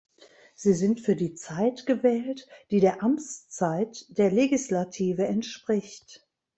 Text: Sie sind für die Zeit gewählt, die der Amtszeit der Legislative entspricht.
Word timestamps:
Sie 0.55 0.73
sind 0.73 0.99
für 0.99 1.15
die 1.15 1.35
Zeit 1.35 1.85
gewählt, 1.85 2.47
die 2.71 2.79
der 2.79 3.03
Amtszeit 3.03 4.05
der 4.17 4.31
Legislative 4.31 5.25
entspricht. 5.27 6.25